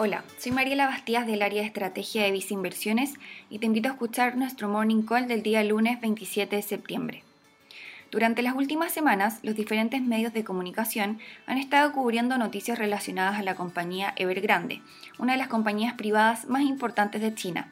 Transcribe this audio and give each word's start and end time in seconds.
Hola, 0.00 0.22
soy 0.38 0.52
Mariela 0.52 0.86
Bastías 0.86 1.26
del 1.26 1.42
área 1.42 1.60
de 1.60 1.66
estrategia 1.66 2.22
de 2.22 2.30
Visa 2.30 2.54
Inversiones 2.54 3.14
y 3.50 3.58
te 3.58 3.66
invito 3.66 3.88
a 3.88 3.92
escuchar 3.94 4.36
nuestro 4.36 4.68
morning 4.68 5.02
call 5.02 5.26
del 5.26 5.42
día 5.42 5.64
lunes 5.64 6.00
27 6.00 6.54
de 6.54 6.62
septiembre. 6.62 7.24
Durante 8.12 8.42
las 8.42 8.54
últimas 8.54 8.92
semanas, 8.92 9.40
los 9.42 9.56
diferentes 9.56 10.00
medios 10.00 10.32
de 10.32 10.44
comunicación 10.44 11.18
han 11.46 11.58
estado 11.58 11.90
cubriendo 11.90 12.38
noticias 12.38 12.78
relacionadas 12.78 13.40
a 13.40 13.42
la 13.42 13.56
compañía 13.56 14.12
Evergrande, 14.14 14.82
una 15.18 15.32
de 15.32 15.38
las 15.38 15.48
compañías 15.48 15.94
privadas 15.94 16.46
más 16.46 16.62
importantes 16.62 17.20
de 17.20 17.34
China. 17.34 17.68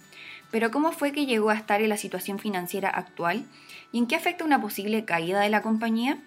Pero 0.50 0.72
¿cómo 0.72 0.90
fue 0.90 1.12
que 1.12 1.26
llegó 1.26 1.50
a 1.50 1.54
estar 1.54 1.80
en 1.80 1.90
la 1.90 1.96
situación 1.96 2.40
financiera 2.40 2.90
actual? 2.90 3.44
¿Y 3.92 3.98
en 3.98 4.08
qué 4.08 4.16
afecta 4.16 4.44
una 4.44 4.60
posible 4.60 5.04
caída 5.04 5.38
de 5.38 5.50
la 5.50 5.62
compañía? 5.62 6.18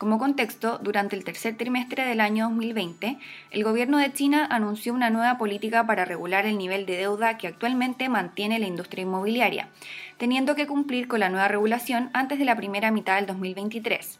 Como 0.00 0.16
contexto, 0.16 0.78
durante 0.78 1.14
el 1.14 1.24
tercer 1.24 1.58
trimestre 1.58 2.06
del 2.06 2.22
año 2.22 2.48
2020, 2.48 3.18
el 3.50 3.64
gobierno 3.64 3.98
de 3.98 4.10
China 4.10 4.48
anunció 4.50 4.94
una 4.94 5.10
nueva 5.10 5.36
política 5.36 5.84
para 5.84 6.06
regular 6.06 6.46
el 6.46 6.56
nivel 6.56 6.86
de 6.86 6.96
deuda 6.96 7.36
que 7.36 7.46
actualmente 7.46 8.08
mantiene 8.08 8.58
la 8.58 8.66
industria 8.66 9.02
inmobiliaria, 9.02 9.68
teniendo 10.16 10.54
que 10.54 10.66
cumplir 10.66 11.06
con 11.06 11.20
la 11.20 11.28
nueva 11.28 11.48
regulación 11.48 12.08
antes 12.14 12.38
de 12.38 12.46
la 12.46 12.56
primera 12.56 12.90
mitad 12.90 13.16
del 13.16 13.26
2023. 13.26 14.18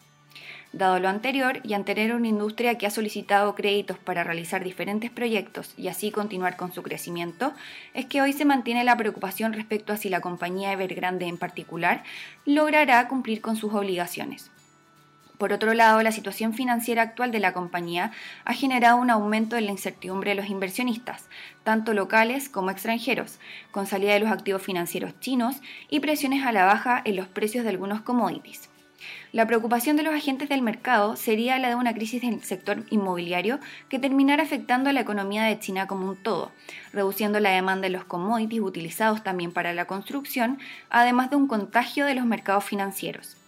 Dado 0.75 0.99
lo 0.99 1.09
anterior, 1.09 1.61
y 1.65 1.73
ante 1.73 1.95
tener 1.95 2.15
una 2.15 2.29
industria 2.29 2.77
que 2.77 2.87
ha 2.87 2.91
solicitado 2.91 3.55
créditos 3.55 3.97
para 3.97 4.23
realizar 4.23 4.63
diferentes 4.63 5.11
proyectos 5.11 5.73
y 5.79 5.89
así 5.89 6.11
continuar 6.11 6.59
con 6.59 6.75
su 6.75 6.83
crecimiento, 6.83 7.55
es 7.95 8.05
que 8.05 8.21
hoy 8.21 8.35
se 8.35 8.45
mantiene 8.45 8.85
la 8.85 8.99
preocupación 8.99 9.55
respecto 9.55 9.95
a 9.95 9.97
si 9.97 10.11
la 10.11 10.21
compañía 10.21 10.75
Evergrande 10.75 11.27
en 11.27 11.39
particular 11.39 12.05
logrará 12.45 13.09
cumplir 13.09 13.41
con 13.41 13.57
sus 13.57 13.73
obligaciones. 13.73 14.51
Por 15.41 15.55
otro 15.55 15.73
lado, 15.73 16.03
la 16.03 16.13
situación 16.13 16.53
financiera 16.53 17.01
actual 17.01 17.33
de 17.33 17.41
la 17.41 17.55
compañía 17.55 18.13
ha 18.45 18.53
generado 18.53 18.99
un 18.99 19.09
aumento 19.09 19.57
de 19.57 19.63
la 19.63 19.71
incertidumbre 19.71 20.33
de 20.33 20.35
los 20.35 20.51
inversionistas, 20.51 21.31
tanto 21.65 21.95
locales 21.95 22.51
como 22.51 22.71
extranjeros, 22.71 23.39
con 23.71 23.87
salida 23.87 24.13
de 24.13 24.21
los 24.21 24.31
activos 24.31 24.61
financieros 24.61 25.19
chinos 25.19 25.63
y 25.89 26.01
presiones 26.01 26.45
a 26.45 26.53
la 26.53 26.67
baja 26.67 27.01
en 27.07 27.17
los 27.17 27.27
precios 27.27 27.65
de 27.65 27.71
algunos 27.71 28.03
commodities. 28.03 28.69
La 29.33 29.47
preocupación 29.47 29.97
de 29.97 30.03
los 30.03 30.13
agentes 30.13 30.51
del 30.51 30.61
mercado 30.61 31.17
sería 31.17 31.59
la 31.59 31.71
de 31.71 31.75
una 31.75 31.95
crisis 31.95 32.21
del 32.21 32.43
sector 32.43 32.85
inmobiliario 32.91 33.61
que 33.89 33.99
terminara 33.99 34.43
afectando 34.43 34.91
a 34.91 34.93
la 34.93 35.01
economía 35.01 35.45
de 35.45 35.59
China 35.59 35.87
como 35.87 36.07
un 36.07 36.23
todo, 36.23 36.53
reduciendo 36.93 37.41
la 37.41 37.53
demanda 37.53 37.89
de 37.89 37.95
los 37.95 38.05
commodities 38.05 38.61
utilizados 38.61 39.23
también 39.23 39.53
para 39.53 39.73
la 39.73 39.87
construcción, 39.87 40.59
además 40.91 41.31
de 41.31 41.37
un 41.37 41.47
contagio 41.47 42.05
de 42.05 42.15
los 42.15 42.27
mercados 42.27 42.65
financieros. 42.65 43.40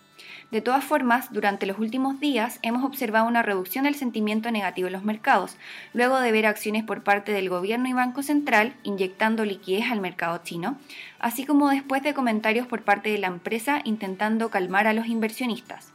De 0.51 0.61
todas 0.61 0.85
formas, 0.85 1.33
durante 1.33 1.65
los 1.65 1.79
últimos 1.79 2.21
días 2.21 2.59
hemos 2.63 2.85
observado 2.85 3.27
una 3.27 3.43
reducción 3.43 3.85
del 3.85 3.95
sentimiento 3.95 4.51
negativo 4.51 4.89
en 4.89 4.93
los 4.93 5.05
mercados, 5.05 5.57
luego 5.95 6.21
de 6.21 6.31
ver 6.31 6.47
acciones 6.47 6.85
por 6.85 7.03
parte 7.03 7.33
del 7.33 7.49
gobierno 7.49 7.89
y 7.89 7.95
Banco 7.95 8.23
Central 8.23 8.75
inyectando 8.83 9.45
liquidez 9.45 9.91
al 9.91 10.01
mercado 10.01 10.41
chino, 10.45 10.77
así 11.19 11.47
como 11.47 11.71
después 11.71 12.03
de 12.03 12.15
comentarios 12.15 12.67
por 12.67 12.83
parte 12.83 13.11
de 13.11 13.19
la 13.19 13.29
empresa 13.29 13.81
intentando 13.85 14.51
calmar 14.51 14.87
a 14.87 14.93
los 14.93 15.07
inversionistas. 15.07 15.93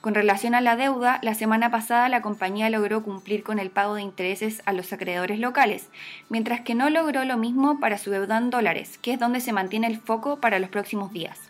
Con 0.00 0.14
relación 0.14 0.54
a 0.54 0.60
la 0.60 0.76
deuda, 0.76 1.18
la 1.22 1.34
semana 1.34 1.72
pasada 1.72 2.08
la 2.08 2.22
compañía 2.22 2.70
logró 2.70 3.02
cumplir 3.02 3.42
con 3.42 3.58
el 3.58 3.70
pago 3.70 3.96
de 3.96 4.02
intereses 4.02 4.62
a 4.64 4.72
los 4.72 4.92
acreedores 4.92 5.40
locales, 5.40 5.88
mientras 6.28 6.60
que 6.60 6.76
no 6.76 6.88
logró 6.88 7.24
lo 7.24 7.36
mismo 7.36 7.80
para 7.80 7.98
su 7.98 8.12
deuda 8.12 8.38
en 8.38 8.50
dólares, 8.50 8.96
que 8.98 9.14
es 9.14 9.18
donde 9.18 9.40
se 9.40 9.52
mantiene 9.52 9.88
el 9.88 9.98
foco 9.98 10.40
para 10.40 10.60
los 10.60 10.70
próximos 10.70 11.12
días. 11.12 11.40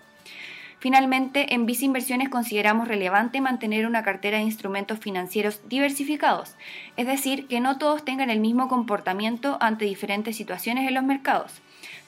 Finalmente, 0.80 1.54
en 1.54 1.66
Visa 1.66 1.84
Inversiones 1.84 2.28
consideramos 2.28 2.86
relevante 2.86 3.40
mantener 3.40 3.84
una 3.84 4.04
cartera 4.04 4.38
de 4.38 4.44
instrumentos 4.44 5.00
financieros 5.00 5.60
diversificados, 5.68 6.54
es 6.96 7.06
decir, 7.06 7.48
que 7.48 7.58
no 7.58 7.78
todos 7.78 8.04
tengan 8.04 8.30
el 8.30 8.38
mismo 8.38 8.68
comportamiento 8.68 9.58
ante 9.60 9.86
diferentes 9.86 10.36
situaciones 10.36 10.86
en 10.86 10.94
los 10.94 11.02
mercados. 11.02 11.60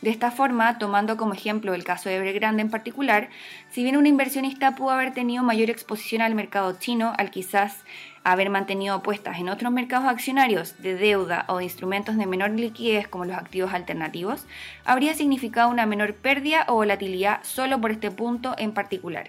De 0.03 0.09
esta 0.09 0.31
forma, 0.31 0.79
tomando 0.79 1.19
como 1.19 1.35
ejemplo 1.35 1.75
el 1.75 1.85
caso 1.85 2.09
de 2.09 2.17
Evergrande 2.17 2.63
en 2.63 2.71
particular, 2.71 3.29
si 3.71 3.83
bien 3.83 3.99
un 3.99 4.07
inversionista 4.07 4.75
pudo 4.75 4.91
haber 4.91 5.13
tenido 5.13 5.43
mayor 5.43 5.69
exposición 5.69 6.23
al 6.23 6.35
mercado 6.35 6.75
chino, 6.79 7.13
al 7.19 7.31
quizás 7.31 7.85
haber 8.25 8.49
mantenido 8.49 8.95
apuestas 8.95 9.39
en 9.39 9.51
otros 9.51 9.71
mercados 9.73 10.09
accionarios 10.09 10.81
de 10.83 10.95
deuda 10.95 11.45
o 11.49 11.59
de 11.59 11.65
instrumentos 11.65 12.17
de 12.17 12.27
menor 12.27 12.51
liquidez 12.51 13.09
como 13.09 13.27
los 13.27 13.37
activos 13.37 13.75
alternativos, 13.75 14.47
habría 14.87 15.13
significado 15.13 15.69
una 15.69 15.85
menor 15.85 16.15
pérdida 16.15 16.65
o 16.69 16.75
volatilidad 16.75 17.41
solo 17.43 17.79
por 17.79 17.91
este 17.91 18.11
punto 18.11 18.55
en 18.57 18.73
particular. 18.73 19.29